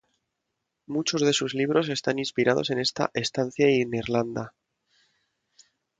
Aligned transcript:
Muchos 0.87 1.21
de 1.21 1.31
sus 1.31 1.53
libros 1.53 1.87
están 1.87 2.17
inspirados 2.17 2.71
en 2.71 2.79
esta 2.79 3.11
estancia 3.13 3.67
en 3.69 3.93
Irlanda. 3.93 4.55